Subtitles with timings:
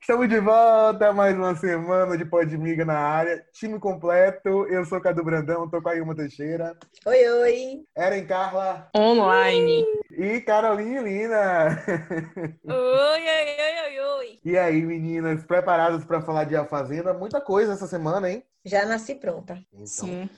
[0.00, 3.44] Estamos de volta, mais uma semana de Podmiga na área.
[3.52, 6.74] Time completo, eu sou Cadu Brandão, tô com a Ilma Teixeira.
[7.04, 7.84] Oi, oi.
[7.94, 8.88] Eren Carla.
[8.96, 9.84] Online.
[10.10, 11.84] E Caroline Lina.
[12.64, 14.38] Oi, oi, oi, oi, oi.
[14.44, 17.12] E aí, meninas, preparadas para falar de A Fazenda?
[17.12, 18.42] Muita coisa essa semana, hein?
[18.64, 19.58] Já nasci pronta.
[19.72, 20.30] Então, Sim.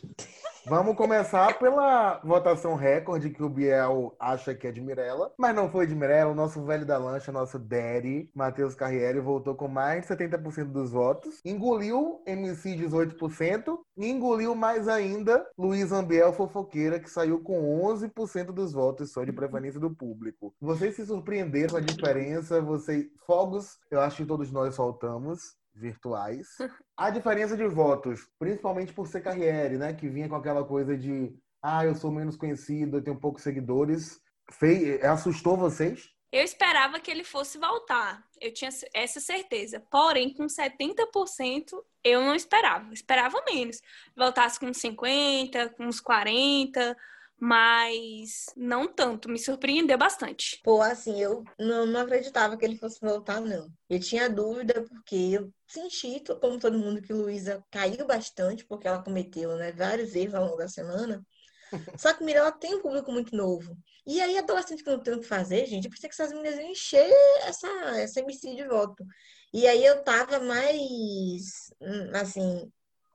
[0.67, 5.71] Vamos começar pela votação recorde que o Biel acha que é de Mirella, mas não
[5.71, 6.33] foi de Mirella.
[6.33, 10.93] O nosso velho da lancha, nosso daddy, Matheus Carriere, voltou com mais de 70% dos
[10.93, 11.41] votos.
[11.45, 18.73] Engoliu MC 18% e engoliu mais ainda Luiz Ambiel Fofoqueira, que saiu com 11% dos
[18.73, 20.55] votos só de preferência do público.
[20.61, 22.61] Vocês se surpreenderam com a diferença?
[22.61, 23.07] Vocês...
[23.27, 26.47] Fogos, eu acho que todos nós soltamos virtuais.
[26.97, 29.93] A diferença de votos, principalmente por ser Carriere, né?
[29.95, 34.21] Que vinha com aquela coisa de ah, eu sou menos conhecido, eu tenho poucos seguidores.
[34.51, 35.01] Fei...
[35.03, 36.09] Assustou vocês?
[36.33, 38.25] Eu esperava que ele fosse voltar.
[38.41, 39.83] Eu tinha essa certeza.
[39.91, 41.73] Porém, com 70%,
[42.05, 42.93] eu não esperava.
[42.95, 43.81] Esperava menos.
[44.17, 46.97] Voltasse com 50, com uns 40,
[47.41, 49.29] mas não tanto.
[49.29, 50.61] Me surpreendeu bastante.
[50.63, 53.73] Pô, assim, eu não, não acreditava que ele fosse voltar, não.
[53.89, 59.03] Eu tinha dúvida porque eu senti, como todo mundo, que Luísa caiu bastante, porque ela
[59.03, 61.25] cometeu né, vários erros ao longo da semana.
[61.99, 63.75] Só que Mirella tem um público muito novo.
[64.07, 66.59] E aí, adolescente que não tem o que fazer, gente, eu pensei que essas meninas
[66.59, 67.11] iam encher
[67.43, 69.05] essa, essa MC de voto.
[69.53, 71.73] E aí eu tava mais,
[72.15, 72.71] assim,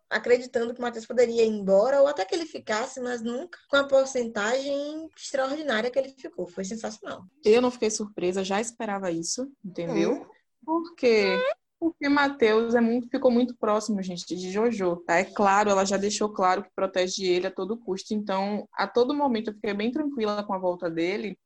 [0.10, 3.78] acreditando que o Matheus poderia ir embora, ou até que ele ficasse, mas nunca com
[3.78, 6.48] a porcentagem extraordinária que ele ficou.
[6.48, 7.24] Foi sensacional.
[7.44, 10.28] Eu não fiquei surpresa, já esperava isso, entendeu?
[10.64, 11.38] Por quê?
[11.80, 15.18] Porque Matheus é muito, ficou muito próximo, gente, de Jojo, tá?
[15.18, 18.14] É claro, ela já deixou claro que protege ele a todo custo.
[18.14, 21.38] Então, a todo momento eu fiquei bem tranquila com a volta dele,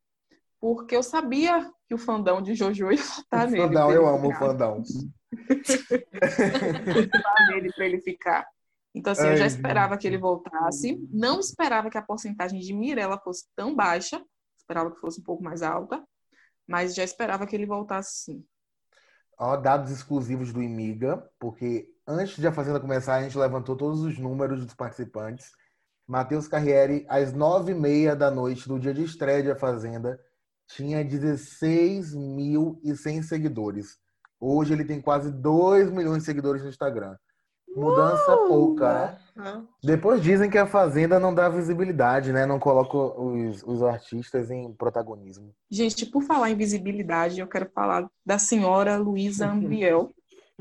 [0.60, 3.64] porque eu sabia que o fandão de Jojo ia votar o nele.
[3.64, 4.84] Fandão, eu amo o fandão.
[7.76, 8.48] Para ele ficar.
[8.94, 10.98] Então, assim, eu já esperava que ele voltasse.
[11.12, 14.22] Não esperava que a porcentagem de Mirella fosse tão baixa.
[14.58, 16.04] Esperava que fosse um pouco mais alta.
[16.68, 18.46] Mas já esperava que ele voltasse sim.
[19.38, 24.02] Ó, dados exclusivos do Imiga, porque antes de a Fazenda começar, a gente levantou todos
[24.02, 25.50] os números dos participantes.
[26.06, 30.20] Matheus Carriere, às nove e meia da noite do dia de estreia de A Fazenda,
[30.68, 33.98] tinha 16.100 seguidores.
[34.40, 37.16] Hoje ele tem quase 2 milhões de seguidores no Instagram.
[37.76, 38.48] Mudança uh!
[38.48, 39.64] pouca, né?
[39.84, 42.46] Depois dizem que a Fazenda não dá visibilidade, né?
[42.46, 45.54] Não coloca os, os artistas em protagonismo.
[45.70, 50.10] Gente, por falar em visibilidade, eu quero falar da senhora Luísa Ambiel,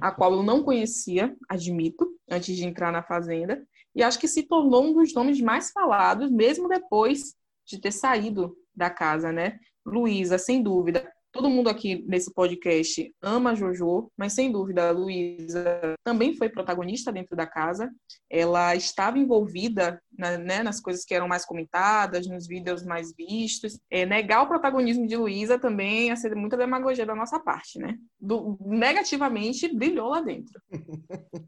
[0.00, 3.62] a qual eu não conhecia, admito, antes de entrar na Fazenda.
[3.94, 7.34] E acho que se tornou um dos nomes mais falados, mesmo depois
[7.66, 9.58] de ter saído da casa, né?
[9.84, 14.92] Luísa, sem dúvida, Todo mundo aqui nesse podcast ama a Jojo, mas sem dúvida a
[14.92, 17.90] Luísa também foi protagonista dentro da casa.
[18.30, 23.78] Ela estava envolvida na, né, nas coisas que eram mais comentadas, nos vídeos mais vistos.
[23.90, 27.96] É, negar o protagonismo de Luísa também ia ser muita demagogia da nossa parte, né?
[28.18, 30.60] Do, negativamente brilhou lá dentro.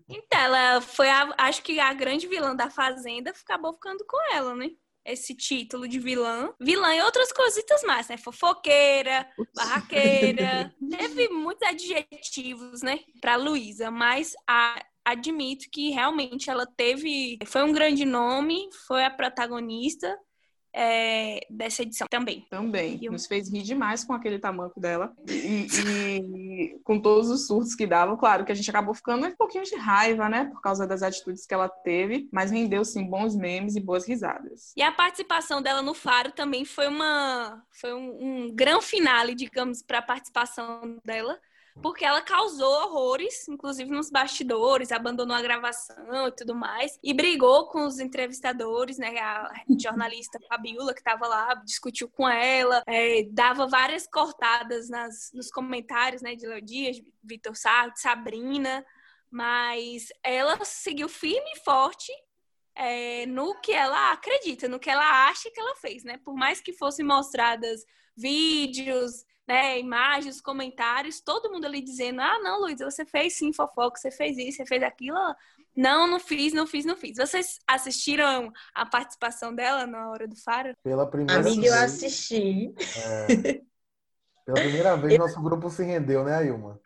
[0.08, 4.54] Então, ela foi, a, acho que a grande vilã da Fazenda acabou ficando com ela,
[4.54, 4.70] né?
[5.04, 6.52] Esse título de vilã.
[6.60, 8.16] Vilã e outras cositas mais, né?
[8.16, 10.74] Fofoqueira, barraqueira.
[10.90, 17.38] Teve muitos adjetivos, né, pra Luísa, mas a, admito que realmente ela teve.
[17.46, 20.16] Foi um grande nome, foi a protagonista
[20.72, 22.46] é, dessa edição também.
[22.50, 22.98] Também.
[23.02, 23.12] Eu...
[23.12, 25.12] Nos fez rir demais com aquele tamanho dela.
[25.28, 28.16] E, e, com todos os surtos que davam.
[28.16, 30.46] Claro que a gente acabou ficando um pouquinho de raiva, né?
[30.46, 32.28] Por causa das atitudes que ela teve.
[32.32, 34.72] Mas rendeu, sim, bons memes e boas risadas.
[34.76, 37.62] E a participação dela no Faro também foi uma...
[37.72, 41.38] Foi um, um grande finale, digamos, para a participação dela
[41.82, 47.68] porque ela causou horrores, inclusive nos bastidores, abandonou a gravação e tudo mais, e brigou
[47.68, 49.18] com os entrevistadores, né?
[49.18, 55.50] A jornalista Fabiola, que estava lá, discutiu com ela, é, dava várias cortadas nas, nos
[55.50, 56.34] comentários, né?
[56.34, 58.84] De Léo Dias, Vitor Sarro, Sabrina,
[59.30, 62.12] mas ela seguiu firme e forte
[62.74, 66.18] é, no que ela acredita, no que ela acha que ela fez, né?
[66.24, 67.84] Por mais que fossem mostradas
[68.16, 73.98] vídeos, né, imagens, comentários, todo mundo ali dizendo: ah, não, Luiz, você fez sim fofoca,
[73.98, 75.18] você fez isso, você fez aquilo.
[75.76, 77.16] Não, não fiz, não fiz, não fiz.
[77.16, 80.72] Vocês assistiram a participação dela na hora do Faro?
[80.84, 81.72] Pela primeira Amiga, vez.
[81.72, 82.74] eu assisti.
[82.96, 83.60] É,
[84.44, 86.80] pela primeira vez, nosso grupo se rendeu, né, Ailma?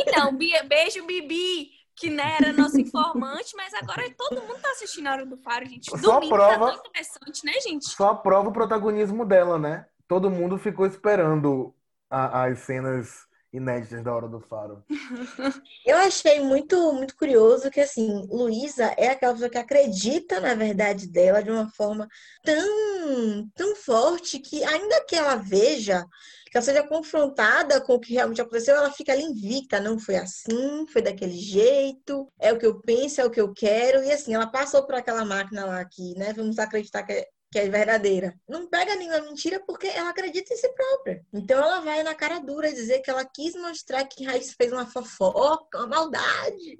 [0.00, 1.70] então, beijo, Bibi.
[1.94, 5.64] que né, era nosso informante, mas agora todo mundo tá assistindo a Hora do Faro,
[5.66, 5.90] gente.
[5.90, 7.88] Só Domingo prova- tá tão interessante, né, gente?
[7.88, 9.86] Só prova o protagonismo dela, né?
[10.08, 11.74] Todo mundo ficou esperando
[12.10, 14.84] a- as cenas inéditas da Hora do Faro.
[15.84, 21.08] Eu achei muito, muito curioso que, assim, Luísa é aquela pessoa que acredita na verdade
[21.08, 22.08] dela de uma forma
[22.44, 26.04] tão, tão forte que, ainda que ela veja,
[26.50, 29.80] que ela seja confrontada com o que realmente aconteceu, ela fica ali invicta.
[29.80, 33.52] Não foi assim, foi daquele jeito, é o que eu penso, é o que eu
[33.52, 34.02] quero.
[34.04, 37.26] E, assim, ela passou por aquela máquina lá que, né, vamos acreditar que é
[37.56, 38.38] que é verdadeira.
[38.46, 41.24] Não pega nenhuma mentira porque ela acredita em si própria.
[41.32, 44.84] Então ela vai na cara dura dizer que ela quis mostrar que Raiz fez uma
[44.84, 46.76] fofoca, uma maldade.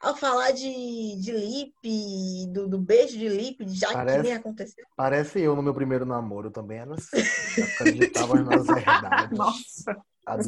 [0.00, 4.86] Ao falar de, de Lipe, do, do beijo de Lipe, já Parece- que nem aconteceu.
[4.96, 7.10] Parece eu no meu primeiro namoro também era assim.
[7.76, 9.38] Acreditava nas verdades.
[9.38, 9.96] Nossa.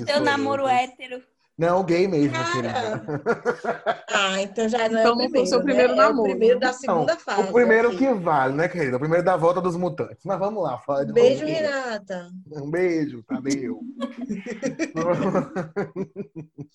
[0.07, 1.23] Seu namoro hétero.
[1.59, 2.45] Não, gay mesmo, Cara.
[2.45, 3.03] querida.
[4.09, 6.03] Ah, então já não é Então o não foi primeiro, seu primeiro né?
[6.03, 6.31] É o namoro.
[6.31, 7.43] primeiro da Não, segunda fase.
[7.43, 7.99] o primeiro ok.
[7.99, 8.97] que vale, né, querida?
[8.97, 10.25] O primeiro da volta dos mutantes.
[10.25, 11.53] Mas vamos lá, fala de Beijo, novo.
[11.53, 12.31] Renata.
[12.53, 13.81] Um beijo, Tadeu.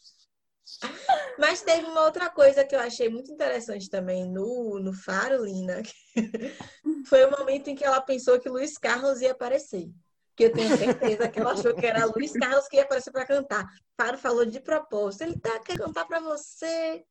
[1.37, 5.81] Mas teve uma outra coisa que eu achei muito interessante também no, no Faro, Lina.
[7.07, 9.89] Foi o momento em que ela pensou que Luiz Carlos ia aparecer.
[10.35, 13.25] Que eu tenho certeza que ela achou que era Luiz Carlos que ia aparecer para
[13.25, 13.67] cantar.
[13.97, 15.23] Faro falou de propósito.
[15.23, 17.03] Ele tá quer cantar para você.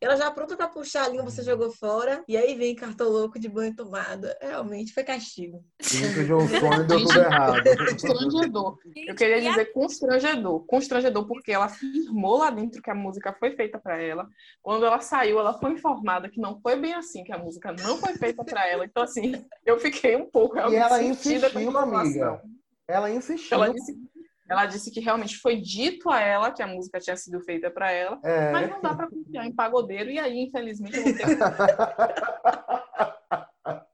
[0.00, 2.22] Ela já pronta para puxar a língua, você jogou fora.
[2.28, 4.36] E aí vem cartoloco de banho tomada.
[4.40, 5.64] Realmente foi castigo.
[5.80, 7.62] Sujou o sonho e deu tudo errado.
[7.90, 8.78] Constrangedor.
[8.94, 10.66] Eu queria dizer constrangedor.
[10.66, 14.28] Constrangedor porque ela afirmou lá dentro que a música foi feita para ela.
[14.62, 17.96] Quando ela saiu, ela foi informada que não foi bem assim, que a música não
[17.96, 18.84] foi feita para ela.
[18.84, 22.42] Então, assim, eu fiquei um pouco E ela sentida com a insistiu, amiga.
[22.86, 23.54] Ela insistiu.
[23.54, 23.98] Ela disse,
[24.48, 27.90] ela disse que realmente foi dito a ela que a música tinha sido feita para
[27.90, 28.52] ela, É.
[28.52, 30.10] mas não dá para confiar em pagodeiro.
[30.10, 31.36] E aí, infelizmente, eu vou ter que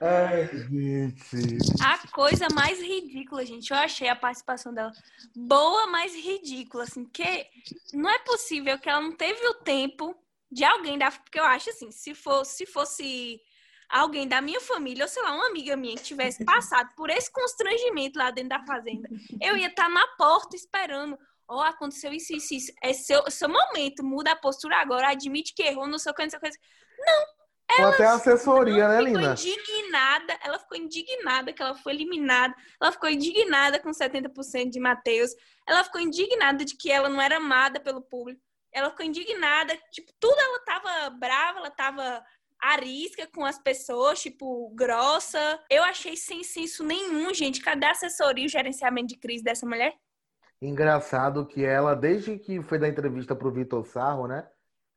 [0.00, 1.58] Ai, gente.
[1.82, 4.92] A coisa mais ridícula, gente, eu achei a participação dela
[5.34, 7.46] boa, mas ridícula, assim, que
[7.92, 10.16] não é possível que ela não teve o tempo
[10.50, 11.10] de alguém da.
[11.10, 13.40] Porque eu acho assim, se fosse, se fosse
[13.88, 17.32] alguém da minha família, ou sei lá, uma amiga minha que tivesse passado por esse
[17.32, 19.08] constrangimento lá dentro da fazenda,
[19.40, 21.18] eu ia estar na porta esperando.
[21.50, 22.72] Ó, aconteceu isso, isso, isso.
[22.82, 26.22] É seu, seu momento, muda a postura agora, admite que errou, não sei o que,
[26.22, 26.50] não sei o que.
[27.78, 29.34] Ou até a assessoria, né, ficou Lina?
[29.34, 35.30] indignada, ela ficou indignada que ela foi eliminada, ela ficou indignada com 70% de Matheus,
[35.66, 38.40] ela ficou indignada de que ela não era amada pelo público,
[38.72, 42.24] ela ficou indignada, tipo, tudo ela tava brava, ela tava
[42.60, 45.38] arisca com as pessoas, tipo, grossa.
[45.70, 47.60] Eu achei sem senso nenhum, gente.
[47.60, 49.94] Cadê a assessoria e o gerenciamento de crise dessa mulher?
[50.60, 54.46] Engraçado que ela, desde que foi da entrevista pro Vitor Sarro, né?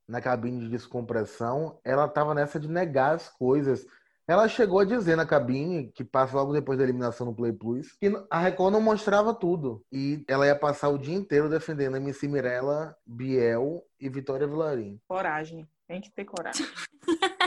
[0.07, 3.85] Na cabine de descompressão, ela tava nessa de negar as coisas.
[4.27, 7.91] Ela chegou a dizer na cabine, que passa logo depois da eliminação no Play Plus,
[7.93, 9.85] que a Record não mostrava tudo.
[9.91, 14.99] E ela ia passar o dia inteiro defendendo MC Mirella, Biel e Vitória Vilarim.
[15.07, 15.67] coragem.
[15.87, 16.65] Tem que ter coragem.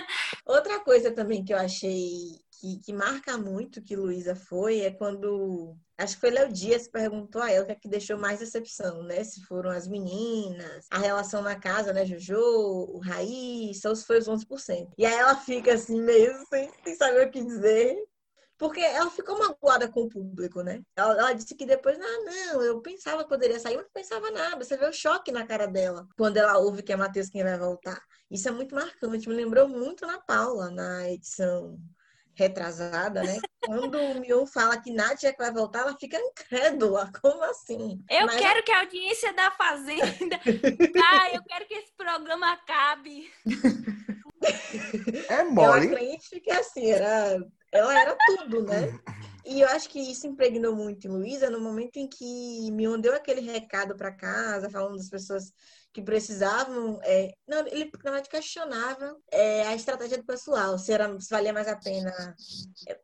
[0.85, 5.77] Coisa também que eu achei que, que marca muito que Luísa foi é quando.
[5.97, 8.41] Acho que foi Léo Dias que perguntou a ela o que é que deixou mais
[8.41, 9.23] decepção, né?
[9.23, 12.05] Se foram as meninas, a relação na casa, né?
[12.05, 14.89] Jojo, o Raíssa, ou se foi os 11%.
[14.99, 17.97] E aí ela fica assim, meio sem, sem saber o que dizer.
[18.65, 20.81] Porque ela ficou magoada com o público, né?
[20.97, 24.31] Ela, ela disse que depois, ah, não, eu pensava que poderia sair, mas não pensava
[24.31, 24.65] nada.
[24.65, 27.59] Você vê o choque na cara dela quando ela ouve que é Matheus quem vai
[27.59, 28.01] voltar.
[28.31, 29.29] Isso é muito marcante.
[29.29, 31.79] Me lembrou muito na Paula, na edição
[32.35, 33.39] retrasada, né?
[33.61, 37.13] Quando o Mion fala que Nádia que vai voltar, ela fica incrédula.
[37.21, 38.03] Como assim?
[38.09, 40.41] Eu Mas quero que a audiência da Fazenda.
[41.13, 43.31] ah, eu quero que esse programa acabe.
[45.31, 45.87] É Eu mole.
[45.87, 47.39] acredito que assim, era,
[47.75, 48.99] ela era tudo, né?
[49.45, 53.15] E eu acho que isso impregnou muito em Luísa no momento em que Mion deu
[53.15, 55.53] aquele recado para casa, falando das pessoas
[55.93, 56.99] que precisavam.
[57.03, 61.53] é, não, ele na verdade questionava é, a estratégia do pessoal, se, era, se valia
[61.53, 62.35] mais a pena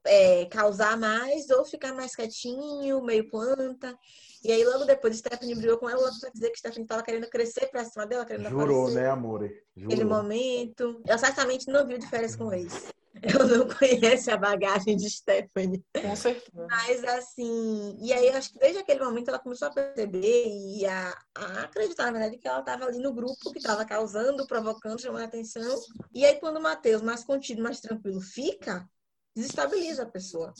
[0.07, 3.97] é, causar mais ou ficar mais quietinho, meio planta.
[4.42, 7.66] E aí, logo depois, Stephanie brigou com ela para dizer que Stephanie estava querendo crescer
[7.66, 9.62] pra cima dela, querendo Jurou, aparecer né, amore?
[9.76, 11.02] naquele momento.
[11.06, 12.90] Ela certamente não viu de férias com ex.
[13.23, 15.85] Ela não conhece a bagagem de Stephanie.
[16.00, 16.66] Com certeza.
[16.70, 20.87] Mas assim, e aí eu acho que desde aquele momento ela começou a perceber e
[20.87, 25.00] a, a acreditar, na verdade, que ela estava ali no grupo que estava causando, provocando,
[25.00, 25.78] chamando a atenção.
[26.14, 28.88] E aí, quando o Matheus, mais contido, mais tranquilo, fica,
[29.35, 30.54] desestabiliza a pessoa.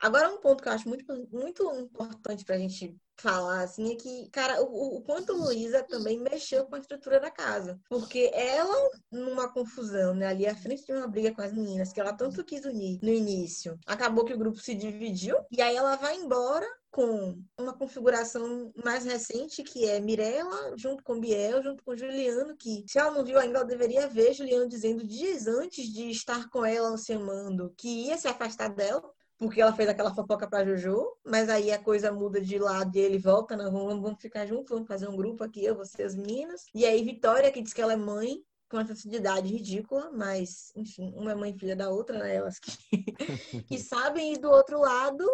[0.00, 3.96] Agora, um ponto que eu acho muito, muito importante para a gente falar, assim, é
[3.96, 7.78] que, cara, o, o quanto Luísa também mexeu com a estrutura da casa.
[7.88, 12.00] Porque ela, numa confusão, né, ali à frente de uma briga com as meninas, que
[12.00, 15.96] ela tanto quis unir no início, acabou que o grupo se dividiu, e aí ela
[15.96, 21.96] vai embora com uma configuração mais recente, que é Mirella junto com Biel, junto com
[21.96, 26.08] Juliano, que se ela não viu ainda, ela deveria ver Juliano dizendo dias antes de
[26.08, 29.02] estar com ela, se amando, que ia se afastar dela,
[29.38, 33.00] porque ela fez aquela fofoca pra Jojo, mas aí a coisa muda de lado e
[33.00, 36.14] ele volta, não, vamos, vamos ficar juntos, vamos fazer um grupo aqui, eu, você, as
[36.14, 36.64] meninas.
[36.74, 38.38] E aí Vitória, que diz que ela é mãe,
[38.68, 42.34] com essa idade ridícula, mas, enfim, uma é mãe e filha da outra, né?
[42.34, 42.72] Elas que,
[43.68, 45.24] que sabem, e do outro lado,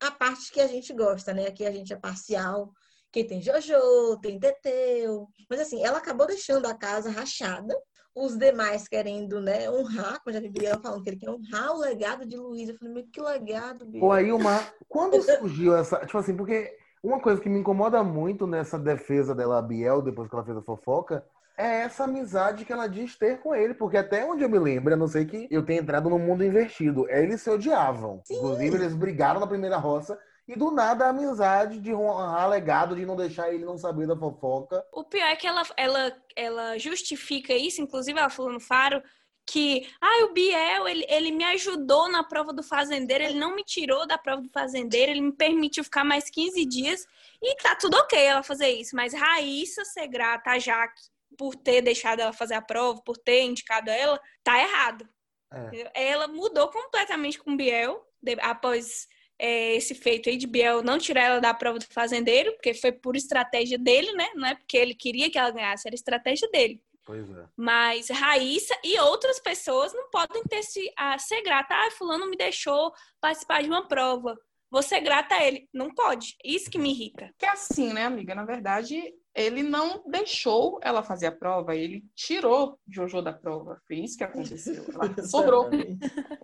[0.00, 1.46] a parte que a gente gosta, né?
[1.46, 2.72] Aqui a gente é parcial,
[3.12, 5.28] que tem Jojo, tem Teteu.
[5.48, 7.76] Mas assim, ela acabou deixando a casa rachada,
[8.14, 11.78] os demais querendo, né, honrar, como já vi Biel falando que ele quer honrar o
[11.78, 12.68] legado de Luiz.
[12.68, 14.36] Eu falei, meu, que legado, Biel.
[14.36, 14.60] Uma.
[14.88, 15.98] Quando surgiu essa.
[16.00, 20.34] Tipo assim, porque uma coisa que me incomoda muito nessa defesa dela, Biel, depois que
[20.34, 21.24] ela fez a fofoca,
[21.56, 23.74] é essa amizade que ela diz ter com ele.
[23.74, 26.44] Porque até onde eu me lembro, a não sei que eu tenha entrado no mundo
[26.44, 28.20] invertido, eles se odiavam.
[28.24, 28.36] Sim.
[28.36, 30.18] Inclusive, eles brigaram na primeira roça.
[30.50, 34.16] E do nada a amizade de honrar legado, de não deixar ele não saber da
[34.16, 34.84] fofoca.
[34.92, 39.00] O pior é que ela, ela, ela justifica isso, inclusive ela falou no Faro,
[39.46, 43.62] que ah, o Biel, ele, ele me ajudou na prova do fazendeiro, ele não me
[43.62, 47.06] tirou da prova do fazendeiro, ele me permitiu ficar mais 15 dias
[47.40, 48.96] e tá tudo ok ela fazer isso.
[48.96, 51.00] Mas Raíssa ser grata a Jaque
[51.38, 55.08] por ter deixado ela fazer a prova, por ter indicado ela, tá errado.
[55.52, 56.10] É.
[56.10, 59.06] Ela mudou completamente com o Biel de- após
[59.40, 62.92] é, esse feito aí de Biel não tirar ela da prova do fazendeiro, porque foi
[62.92, 64.28] por estratégia dele, né?
[64.34, 66.82] Não é porque ele queria que ela ganhasse, era estratégia dele.
[67.06, 67.44] Pois é.
[67.56, 71.74] Mas Raíssa e outras pessoas não podem ter se a ser grata.
[71.74, 74.38] Ah, fulano me deixou participar de uma prova.
[74.70, 75.68] Vou ser grata a ele.
[75.72, 76.36] Não pode.
[76.44, 77.34] Isso que me irrita.
[77.36, 78.34] Que é assim, né, amiga?
[78.34, 83.80] Na verdade, ele não deixou ela fazer a prova, ele tirou Jojo da prova.
[83.86, 84.84] Foi isso que aconteceu.
[84.92, 85.68] Ela sobrou.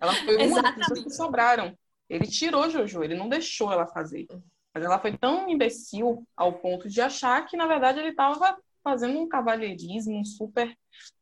[0.01, 1.77] Ela foi uma das pessoas que sobraram.
[2.09, 4.27] Ele tirou Jojo, ele não deixou ela fazer.
[4.75, 9.19] Mas ela foi tão imbecil ao ponto de achar que, na verdade, ele estava fazendo
[9.19, 10.77] um cavalheirismo, um super,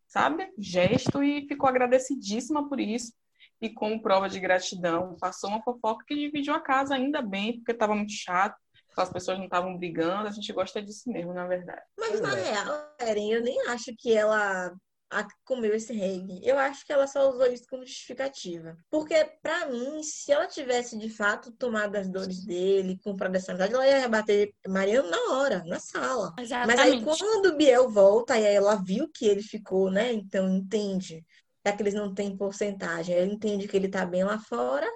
[0.06, 3.12] sabe, gesto e ficou agradecidíssima por isso.
[3.60, 7.72] E como prova de gratidão, passou uma fofoca que dividiu a casa ainda bem, porque
[7.72, 8.56] estava muito chato,
[8.96, 11.82] as pessoas não estavam brigando, a gente gosta disso mesmo, na verdade.
[11.98, 12.52] Mas na é.
[12.52, 14.72] real, Eren, eu nem acho que ela
[15.20, 16.40] a- comeu esse reggae.
[16.42, 18.76] Eu acho que ela só usou isso como justificativa.
[18.90, 23.74] Porque, pra mim, se ela tivesse de fato tomado as dores dele, comprado essa amizade,
[23.74, 26.32] ela ia rebater Mariano na hora, na sala.
[26.36, 27.04] Mas aí, Exatamente.
[27.04, 30.12] quando o Biel volta, e aí ela viu que ele ficou, né?
[30.12, 31.24] Então, entende.
[31.66, 34.86] Já que eles não têm porcentagem, ela entende que ele tá bem lá fora.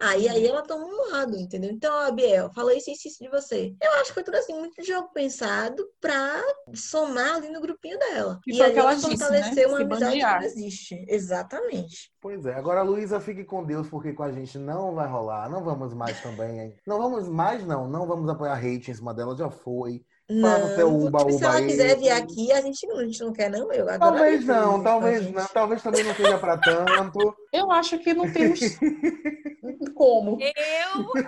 [0.00, 1.70] Aí, aí ela toma um lado, entendeu?
[1.70, 3.74] Então, ó, Biel, falou isso, isso, isso de você.
[3.82, 6.40] Eu acho que foi tudo assim, muito jogo pensado pra
[6.74, 8.38] somar ali no grupinho dela.
[8.46, 9.66] E E aí que ela disse, fortalecer né?
[9.66, 10.34] uma amizade bandear.
[10.38, 11.04] que não existe.
[11.08, 12.12] Exatamente.
[12.20, 12.54] Pois é.
[12.54, 15.48] Agora, Luísa, fique com Deus, porque com a gente não vai rolar.
[15.50, 16.60] Não vamos mais também.
[16.60, 16.76] hein?
[16.86, 17.88] Não vamos mais, não.
[17.88, 20.04] Não vamos apoiar hate em cima dela, já foi.
[20.30, 23.72] Não, uba, se ela quiser vir aqui, a gente, não- a gente não quer, não.
[23.72, 25.34] Eu Talvez não, isso, talvez gente.
[25.34, 25.46] não.
[25.46, 27.34] Talvez também não seja pra tanto.
[27.50, 28.60] Eu acho que não temos
[29.94, 30.38] como.
[30.38, 30.48] Eu,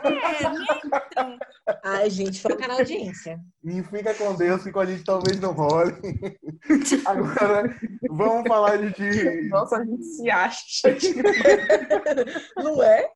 [0.04, 0.64] é, né?
[1.10, 1.38] Então,
[1.82, 3.38] Ai, gente, foca na audiência.
[3.64, 5.94] E fica com Deus, que com a gente talvez não role.
[7.06, 7.74] Agora,
[8.10, 9.48] vamos falar de.
[9.48, 10.60] Nossa, a gente se acha.
[12.56, 13.08] Não é?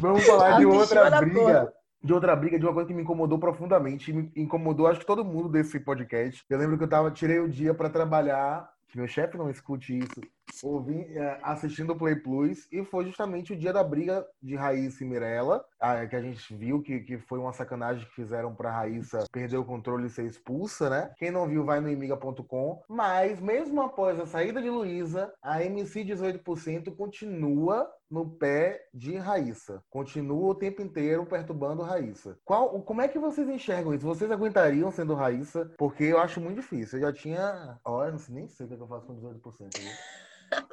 [0.00, 1.34] Vamos falar A de outra briga.
[1.40, 1.72] porra.
[2.06, 4.12] De outra briga, de uma coisa que me incomodou profundamente.
[4.12, 6.40] Me incomodou, acho que todo mundo desse podcast.
[6.48, 9.98] Eu lembro que eu tava, tirei o dia pra trabalhar, que meu chefe não escute
[9.98, 10.20] isso,
[10.62, 15.02] ouvi, é, assistindo o Play Plus, e foi justamente o dia da briga de Raíssa
[15.02, 18.70] e Mirella, ah, que a gente viu que, que foi uma sacanagem que fizeram pra
[18.70, 21.10] Raíssa perder o controle e ser expulsa, né?
[21.16, 22.82] Quem não viu, vai no imiga.com.
[22.88, 29.82] Mas, mesmo após a saída de Luísa, a MC 18% continua no pé de Raíssa.
[29.90, 32.38] Continua o tempo inteiro perturbando Raíssa.
[32.44, 34.06] Qual, como é que vocês enxergam isso?
[34.06, 35.70] Vocês aguentariam sendo Raíssa?
[35.76, 36.98] Porque eu acho muito difícil.
[36.98, 37.78] Eu já tinha.
[37.84, 39.78] Olha, nem sei o que é eu faço com 18%.
[39.78, 39.92] viu?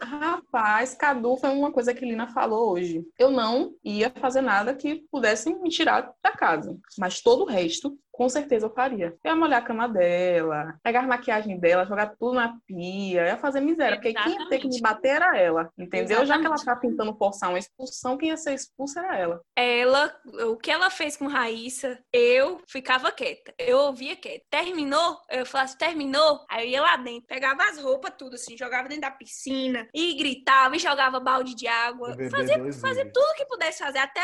[0.02, 3.04] Rapaz, Cadu foi uma coisa que Lina falou hoje.
[3.18, 6.78] Eu não ia fazer nada que pudesse me tirar da casa.
[6.98, 9.08] Mas todo o resto, com certeza eu faria.
[9.24, 13.38] Eu ia molhar a cama dela, pegar a maquiagem dela, jogar tudo na pia, ia
[13.38, 13.98] fazer miséria.
[13.98, 15.70] Porque quem ia ter que me bater era ela.
[15.78, 16.24] Entendeu?
[16.24, 16.66] Já que ela Exatamente.
[16.66, 19.42] tá tentando forçar uma expulsão, quem ia ser expulsa era ela.
[19.56, 20.16] ela,
[20.48, 23.54] o que ela fez com Raíssa, eu ficava quieta.
[23.58, 24.46] Eu ouvia quieta.
[24.50, 25.18] Terminou?
[25.30, 26.46] Eu falava assim, terminou?
[26.50, 30.14] Aí eu ia lá dentro, pegava as roupas, tudo assim, jogava dentro da piscina, e
[30.14, 32.16] gritava, e jogava balde de água.
[32.30, 33.98] Fazia, fazia tudo que pudesse fazer.
[33.98, 34.22] Até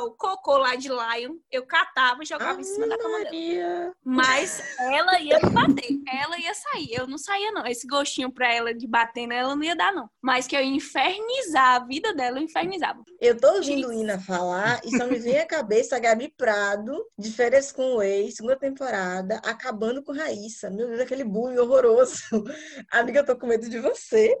[0.00, 3.92] o cocô lá de Lion, eu catava e jogava em cima da cama Maria.
[4.04, 6.88] Mas ela ia me bater, ela ia sair.
[6.92, 7.66] Eu não saía, não.
[7.66, 10.08] Esse gostinho pra ela de bater nela não ia dar, não.
[10.22, 13.02] Mas que eu ia infernizar a vida dela, eu infernizava.
[13.20, 17.30] Eu tô ouvindo Ina falar e só me vem à cabeça a Gabi Prado, de
[17.30, 20.70] férias com o ex, segunda temporada, acabando com Raíssa.
[20.70, 22.22] Meu Deus, aquele bullying horroroso.
[22.90, 24.34] Amiga, eu tô com medo de você.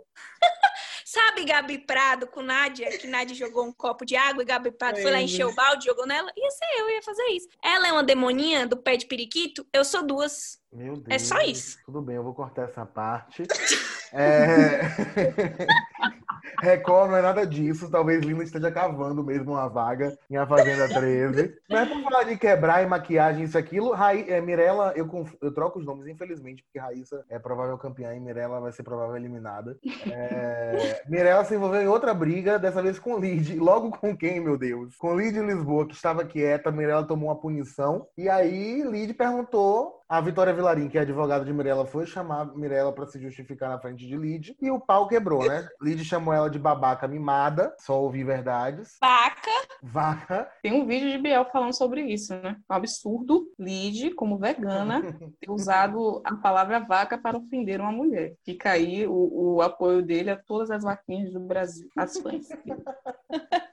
[1.10, 5.00] Sabe Gabi Prado com Nádia, que Nádia jogou um copo de água e Gabi Prado
[5.00, 6.30] foi lá encher o balde, jogou nela?
[6.36, 7.48] Ia ser eu, ia fazer isso.
[7.64, 10.60] Ela é uma demoninha do pé de periquito, eu sou duas.
[10.72, 11.06] Meu Deus.
[11.08, 11.78] É só isso.
[11.84, 13.44] Tudo bem, eu vou cortar essa parte.
[14.12, 14.80] É...
[16.60, 17.90] Record não é nada disso.
[17.90, 21.54] Talvez Lina esteja cavando mesmo uma vaga em A Fazenda 13.
[21.68, 24.24] Mas por falar de quebrar e maquiagem, isso e aquilo, Raí...
[24.28, 25.34] é, Mirella, eu, conf...
[25.40, 29.16] eu troco os nomes, infelizmente, porque Raíssa é provável campeã e Mirella vai ser provável
[29.16, 29.78] eliminada.
[30.10, 31.02] É...
[31.08, 33.56] Mirella se envolveu em outra briga, dessa vez com Lid.
[33.56, 34.96] Logo com quem, meu Deus?
[34.96, 38.06] Com Lid Lisboa, que estava quieta, Mirella tomou uma punição.
[38.16, 42.92] E aí, Lid perguntou a Vitória Vilarim, que é advogada de Mirella, foi chamar Mirella
[42.92, 45.68] para se justificar na frente de Lid e o pau quebrou, né?
[45.82, 48.96] Lid chamou ela de babaca mimada, só ouvir verdades.
[49.00, 49.50] Vaca.
[49.82, 50.50] Vaca.
[50.62, 52.56] Tem um vídeo de Biel falando sobre isso, né?
[52.70, 55.02] Um absurdo, Lid, como vegana,
[55.38, 58.34] ter usado a palavra vaca para ofender uma mulher.
[58.44, 62.48] Fica aí o, o apoio dele a todas as vaquinhas do Brasil, as fãs.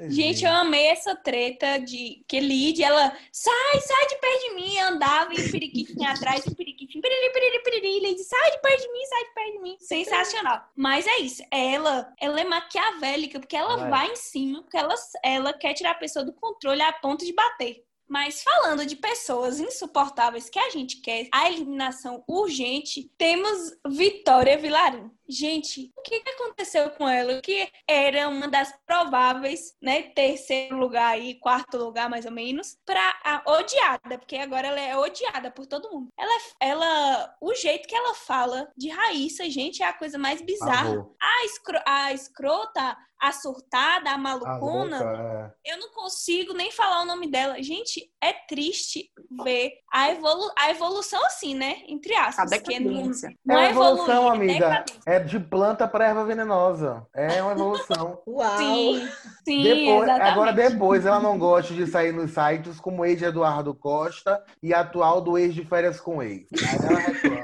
[0.00, 4.78] Gente, eu amei essa treta de que Lid, ela sai, sai de perto de mim,
[4.78, 8.82] andava e o periquitinho atrás, e o periquitinho, piriri, piriri, piriri, Lid, sai de perto
[8.82, 9.76] de mim, sai de perto de mim.
[9.80, 10.64] Sensacional.
[10.76, 13.90] Mas é isso, ela, ela é maquiavélica, porque ela Ela é.
[13.90, 17.32] vai em cima, porque ela, ela quer tirar a pessoa do controle a ponto de
[17.32, 17.84] bater.
[18.08, 25.10] Mas falando de pessoas insuportáveis que a gente quer, a eliminação urgente, temos Vitória Vilarim.
[25.28, 27.40] Gente, o que aconteceu com ela?
[27.42, 33.20] Que era uma das prováveis, né, terceiro lugar aí, quarto lugar mais ou menos, para
[33.24, 36.08] a odiada, porque agora ela é odiada por todo mundo.
[36.18, 41.06] Ela, ela, o jeito que ela fala de Raíssa, gente, é a coisa mais bizarra.
[41.20, 45.72] A, escro, a escrota, a surtada, a A malucona, louca, é.
[45.72, 47.60] eu não consigo nem falar o nome dela.
[47.62, 49.10] Gente, é triste
[49.44, 51.82] ver a, evolu a evolução assim, né?
[51.88, 52.50] Entre A aspas.
[52.60, 53.34] que não, decadência.
[53.44, 54.52] não É é evolução, é amiga.
[54.68, 55.00] decadência.
[55.18, 57.04] É de planta para erva venenosa.
[57.12, 58.22] É uma evolução.
[58.24, 58.56] Uau!
[58.56, 59.08] Sim,
[59.48, 60.30] sim, Depois- exatamente.
[60.30, 64.74] agora, depois, ela não gosta de sair nos sites como ex de Eduardo Costa e
[64.74, 66.46] atual do ex de férias com ex.
[66.52, 67.42] Aí ela reclama.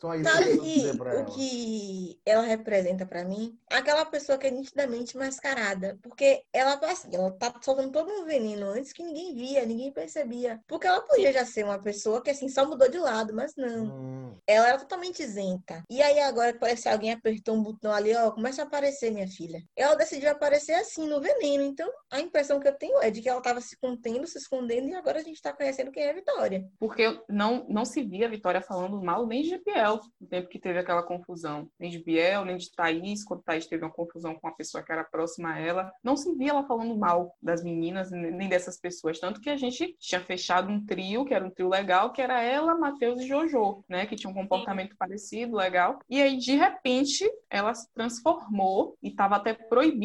[0.00, 1.24] Só isso que Sabe que, o ela.
[1.24, 3.56] que ela representa pra mim?
[3.70, 5.98] Aquela pessoa que é nitidamente mascarada.
[6.02, 10.60] Porque ela, assim, ela tá soltando todo um veneno antes que ninguém via, ninguém percebia.
[10.66, 13.84] Porque ela podia já ser uma pessoa que, assim, só mudou de lado, mas não.
[13.86, 15.82] Hum, Ela era totalmente isenta.
[15.90, 19.10] E aí, agora que parece que alguém apertou um botão ali, ó, começa a aparecer,
[19.10, 19.62] minha filha.
[19.76, 21.64] Ela decidiu aparecer assim, no veneno.
[21.64, 24.88] Então, a impressão que eu tenho é de que ela tava se contendo, se escondendo,
[24.88, 26.66] e agora a gente tá conhecendo quem é a Vitória.
[26.78, 30.58] Porque não, não se via a Vitória falando mal nem de Biel, no tempo que
[30.58, 31.70] teve aquela confusão.
[31.78, 34.92] Nem de Biel, nem de Thaís, quando Thaís teve uma confusão com uma pessoa que
[34.92, 35.92] era próxima a ela.
[36.02, 39.18] Não se via ela falando mal das meninas, nem dessas pessoas.
[39.18, 42.42] Tanto que a gente tinha fechado um trio, que era um trio legal, que era
[42.42, 44.06] ela, Matheus e Jojo, né?
[44.06, 45.98] Que tinha um comportamento parecido, legal.
[46.08, 49.54] E aí, de repente, ela se transformou e estava até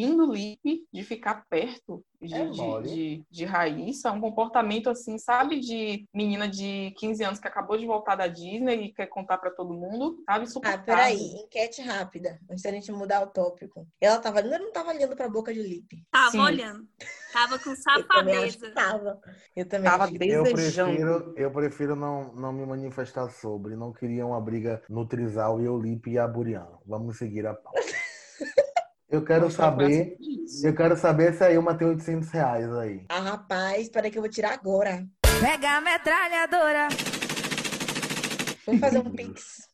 [0.04, 5.18] proibindo o Lipe de ficar perto de, É de, de, de Raíssa, um comportamento assim,
[5.18, 9.38] sabe, de menina de 15 anos que acabou de voltar da Disney e quer contar
[9.38, 10.84] pra todo mundo, sabe, Ah, insuportável.
[10.84, 13.86] peraí, enquete rápida, antes da gente mudar o tópico.
[14.00, 16.02] Ela tava eu não tava olhando pra boca de Lipe.
[16.10, 16.40] Tava Sim.
[16.40, 16.88] olhando.
[17.32, 18.70] Tava com Eu safadeza.
[18.72, 19.20] tava.
[19.56, 23.76] Eu também Tava Eu prefiro, eu prefiro não, não me manifestar sobre.
[23.76, 26.80] Não queria uma briga no Trizal e Eulipe e a Buriano.
[26.86, 27.80] Vamos seguir a pauta.
[29.14, 30.16] Eu quero saber.
[30.64, 33.04] Eu quero saber se a Ilma tem 800 reais aí.
[33.08, 35.06] Ah, rapaz, peraí que eu vou tirar agora.
[35.40, 36.88] Pega a metralhadora.
[38.66, 39.68] Vamos fazer um pix.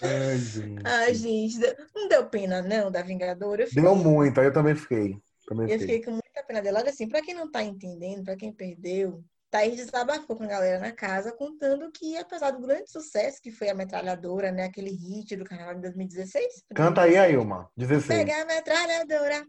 [0.00, 0.82] Ai, gente.
[0.84, 1.58] Ai, gente,
[1.92, 3.66] não deu pena, não, da Vingadora.
[3.66, 5.16] Fiquei, Deu muito, aí eu também fiquei.
[5.48, 5.96] Também eu fiquei.
[5.96, 6.78] fiquei com muita pena dela.
[6.78, 10.80] Olha assim, pra quem não tá entendendo, pra quem perdeu, Thaís desabafou com a galera
[10.80, 14.64] na casa, contando que, apesar do grande sucesso que foi a metralhadora, né?
[14.64, 16.64] Aquele hit do carnaval de 2016.
[16.74, 17.68] Canta aí, a Ilma.
[17.76, 18.06] 16.
[18.06, 19.46] Pega a metralhadora.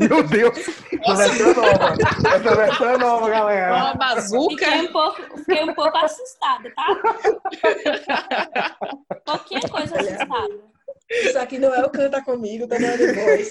[0.00, 0.56] Meu Deus!
[1.04, 1.96] Essa versão é nova.
[2.34, 3.94] Essa versão é nova, Uma galera.
[3.94, 4.64] bazuca.
[4.64, 6.86] Fiquei um pouco, fiquei um pouco assustada, tá?
[9.26, 10.77] Pouquinha coisa assustada.
[11.10, 13.50] Isso aqui não é o Canta Comigo, tá dando voz.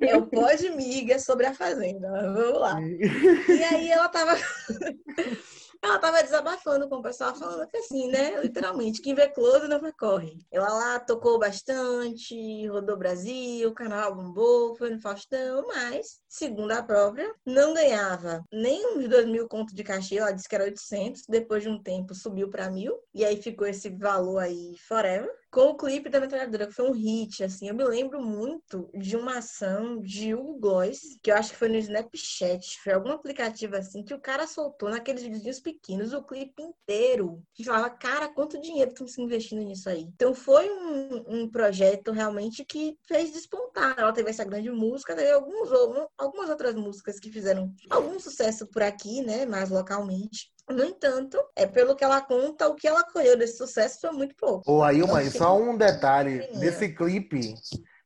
[0.00, 2.08] É o Pode Miga sobre a Fazenda.
[2.32, 2.80] Vamos lá.
[2.80, 4.36] E aí ela tava.
[5.80, 8.40] Ela tava desabafando com o pessoal, falando que assim, né?
[8.40, 10.44] Literalmente, quem vê close não corre.
[10.50, 16.82] Ela lá tocou bastante, rodou Brasil, o canal bombou, foi no Faustão, mas, segundo a
[16.82, 21.22] própria, não ganhava nem uns dois mil contos de cachê, ela disse que era 800,
[21.28, 25.70] depois de um tempo subiu para mil, e aí ficou esse valor aí forever com
[25.70, 27.68] o clipe da metralhadora, que foi um hit, assim.
[27.68, 31.68] Eu me lembro muito de uma ação de Hugo Gloss, que eu acho que foi
[31.68, 36.62] no Snapchat, foi algum aplicativo assim, que o cara soltou naqueles videozinhos pequenos o clipe
[36.62, 37.42] inteiro.
[37.56, 40.02] Gente falava, cara, quanto dinheiro estão se investindo nisso aí?
[40.02, 43.94] Então foi um, um projeto realmente que fez despontar.
[43.98, 45.68] Ela teve essa grande música, teve alguns,
[46.16, 50.52] algumas outras músicas que fizeram algum sucesso por aqui, né, mais localmente.
[50.68, 54.34] No entanto, é pelo que ela conta, o que ela colheu desse sucesso foi muito
[54.36, 54.70] pouco.
[54.70, 57.54] Ô, Ailma, e só um detalhe desse clipe.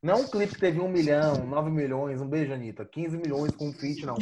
[0.03, 3.71] Não um clipe que teve um milhão, nove milhões, um beijo, Anitta, 15 milhões com
[3.71, 4.15] feat, não.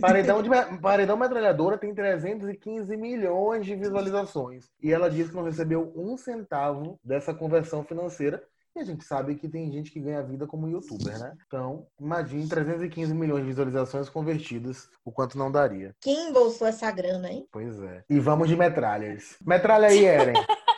[0.00, 0.48] Paredão, de,
[0.80, 4.68] Paredão Metralhadora tem 315 milhões de visualizações.
[4.82, 8.42] E ela disse que não recebeu um centavo dessa conversão financeira.
[8.74, 11.34] E a gente sabe que tem gente que ganha vida como youtuber, né?
[11.46, 15.94] Então, imagine 315 milhões de visualizações convertidas, o quanto não daria.
[16.00, 17.46] Quem embolsou essa grana, hein?
[17.52, 18.02] Pois é.
[18.08, 19.36] E vamos de metralhas.
[19.44, 20.32] Metralha aí, Eren.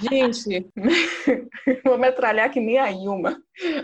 [0.00, 0.66] Gente,
[1.84, 3.40] vou metralhar que nem a Ilma.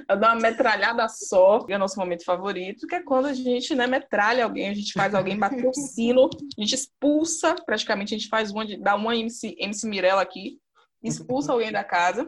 [0.09, 3.33] Eu dou uma metralhada só, que é o nosso momento favorito, que é quando a
[3.33, 8.14] gente né, metralha alguém, a gente faz alguém bater o sino, a gente expulsa, praticamente
[8.14, 10.59] a gente faz uma, dá uma MC, MC Mirella aqui,
[11.03, 12.27] expulsa alguém da casa.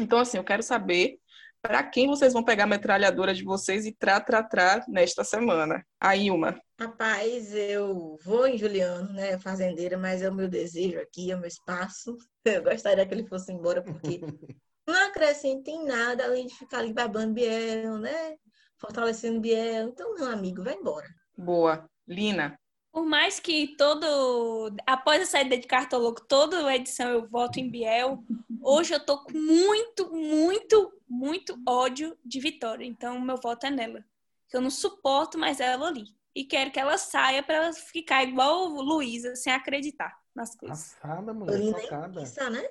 [0.00, 1.18] Então, assim, eu quero saber
[1.62, 5.84] para quem vocês vão pegar a metralhadora de vocês e tra, tra, tra nesta semana.
[6.00, 6.58] A Ilma.
[6.80, 11.38] Rapaz, eu vou em Juliano, né, fazendeira, mas é o meu desejo aqui, é o
[11.38, 12.16] meu espaço.
[12.42, 14.18] Eu gostaria que ele fosse embora, porque
[14.88, 18.34] não acrescenta em nada, além de ficar ali babando Biel, né,
[18.78, 19.88] fortalecendo Biel.
[19.88, 21.06] Então, meu amigo, vai embora.
[21.36, 21.86] Boa.
[22.08, 22.58] Lina.
[22.92, 24.74] Por mais que todo.
[24.86, 28.24] Após a saída de Cartoloco, toda edição eu voto em Biel,
[28.60, 32.84] hoje eu tô com muito, muito, muito ódio de Vitória.
[32.84, 34.04] Então, meu voto é nela.
[34.52, 36.04] Eu não suporto mais ela ali.
[36.34, 40.94] E quero que ela saia para ela ficar igual Luísa, sem acreditar nas coisas.
[40.94, 42.20] Passada, mulher, chocada.
[42.20, 42.68] Pensa, né?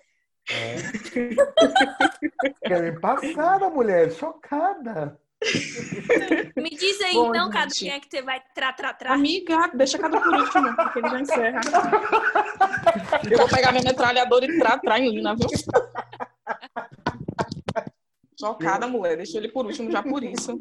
[0.50, 0.76] É.
[3.00, 5.20] Passada, mulher, chocada.
[6.56, 7.86] Me diz aí, Bom, então, Cado, gente.
[7.86, 9.14] quem é que você vai tra, tra, tra?
[9.14, 11.62] Amiga, deixa cada por último, porque ele já encerra.
[13.32, 15.48] Eu vou pegar minha metralhadora e tra, tra em Lina, viu?
[18.40, 19.18] Chocada, mulher.
[19.18, 20.58] Deixa ele por último já por isso.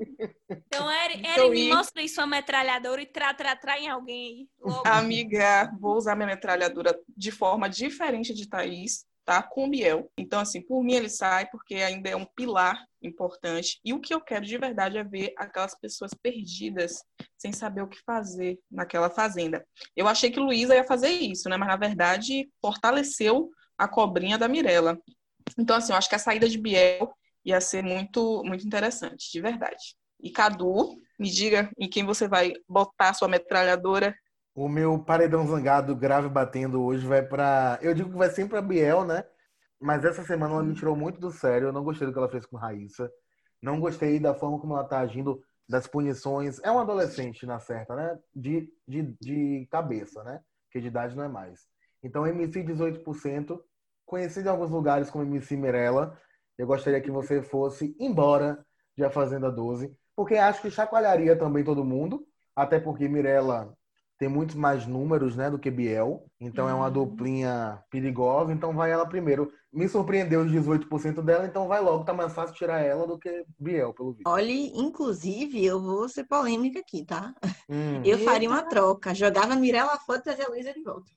[0.50, 1.74] Então, Eren, Eren, me ir.
[1.74, 4.48] mostra aí sua metralhadora e tra, tra, tra em alguém aí.
[4.60, 4.82] Logo.
[4.88, 9.42] Amiga, vou usar minha metralhadora de forma diferente de Thaís, tá?
[9.42, 10.10] Com Biel.
[10.16, 13.78] Então, assim, por mim ele sai, porque ainda é um pilar importante.
[13.84, 17.04] E o que eu quero de verdade é ver aquelas pessoas perdidas,
[17.36, 19.62] sem saber o que fazer naquela fazenda.
[19.94, 21.58] Eu achei que Luísa ia fazer isso, né?
[21.58, 24.98] Mas, na verdade, fortaleceu a cobrinha da Mirella.
[25.58, 27.12] Então, assim, eu acho que a saída de Biel
[27.44, 29.94] ia ser muito, muito interessante, de verdade.
[30.18, 34.16] E Cadu, me diga em quem você vai botar sua metralhadora
[34.60, 37.78] O meu paredão zangado grave batendo hoje vai pra.
[37.80, 39.22] Eu digo que vai sempre pra Biel, né?
[39.80, 41.68] Mas essa semana ela me tirou muito do sério.
[41.68, 43.08] Eu não gostei do que ela fez com Raíssa.
[43.62, 46.58] Não gostei da forma como ela tá agindo, das punições.
[46.64, 48.18] É uma adolescente na certa, né?
[48.34, 50.40] De, de, de cabeça, né?
[50.64, 51.60] Porque de idade não é mais.
[52.02, 53.60] Então, MC 18%,
[54.04, 56.20] conhecido em alguns lugares como MC Mirella.
[56.58, 58.66] Eu gostaria que você fosse embora
[58.96, 63.78] de A Fazenda 12, porque acho que chacoalharia também todo mundo, até porque Mirella
[64.18, 66.26] tem muitos mais números, né, do que Biel.
[66.40, 68.52] Então é uma duplinha perigosa.
[68.52, 69.52] Então vai ela primeiro.
[69.72, 72.04] Me surpreendeu os 18% dela, então vai logo.
[72.04, 74.26] Tá mais fácil tirar ela do que Biel, pelo visto.
[74.26, 77.32] Olha, inclusive, eu vou ser polêmica aqui, tá?
[77.68, 79.14] Hum, Eu faria uma troca.
[79.14, 81.12] Jogava a Mirella fora e trazia a Luísa de volta.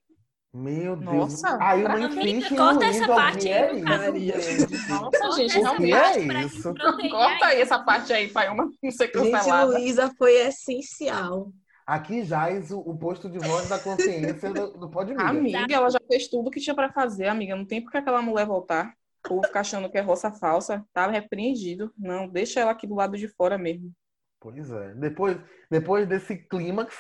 [0.54, 1.12] meu Deus.
[1.12, 4.90] Nossa, Aí uma em corta essa parte aí, é?
[4.90, 6.74] Nossa, gente, não é isso?
[7.10, 9.52] Corta aí essa parte aí, pai, uma não ser Gente.
[9.66, 11.52] Luísa foi essencial.
[11.86, 15.30] Aqui jaz o, o posto de voz da consciência do, do Pode Miga.
[15.30, 17.56] Amiga, ela já fez tudo o que tinha pra fazer, amiga.
[17.56, 18.94] Não tem por que aquela mulher voltar.
[19.30, 20.86] Ou ficar achando que é roça falsa.
[20.94, 21.92] Tá repreendido.
[21.98, 23.92] Não, deixa ela aqui do lado de fora mesmo.
[24.40, 24.96] Pois é.
[24.96, 25.38] Depois,
[25.70, 26.96] depois desse clímax,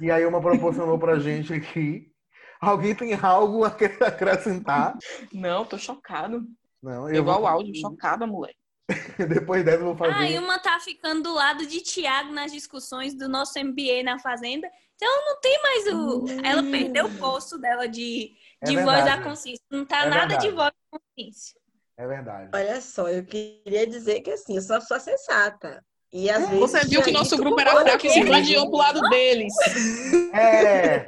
[0.00, 2.12] e aí uma proporcionou pra gente aqui.
[2.60, 4.96] Alguém tem algo a querer acrescentar?
[5.32, 6.44] Não, tô chocado.
[6.82, 7.48] Não, eu Igual o vou...
[7.48, 8.54] áudio, chocada, mulher.
[9.28, 10.14] Depois dessa eu vou fazer.
[10.14, 14.68] A Ilma tá ficando do lado de Tiago nas discussões do nosso MBA na Fazenda.
[14.94, 16.24] Então não tem mais o.
[16.44, 19.64] Ela perdeu o posto dela de, É de voz da consciência.
[19.70, 20.50] Não tá É nada de verdade.
[20.50, 21.60] voz da consciência.
[21.96, 22.50] É verdade.
[22.52, 25.84] Olha só, eu queria dizer que assim, eu sou uma pessoa sensata.
[26.12, 26.60] E às vezes.
[26.60, 29.52] Você viu que nosso grupo era fraco e se invadiu pro lado deles.
[30.34, 31.04] É.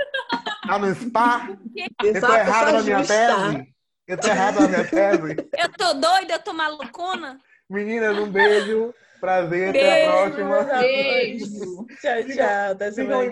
[0.68, 1.48] Ah, no spa?
[2.02, 3.74] Eu tô errado na minha tese?
[4.06, 5.36] Eu tô errado na minha tese?
[5.56, 7.40] Eu tô doida, eu tô malucona.
[7.68, 8.94] Meninas, um beijo.
[9.20, 10.64] Prazer, beijo, até a próxima.
[10.80, 11.86] Beijo.
[12.00, 12.72] tchau, tchau.
[12.72, 13.30] Até sigam em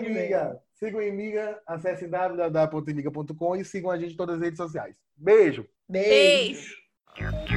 [0.73, 4.97] Sigam em Miga, acesse www.miga.com e sigam a gente em todas as redes sociais.
[5.15, 5.65] Beijo.
[5.87, 6.75] Beijo.
[7.17, 7.55] beijo.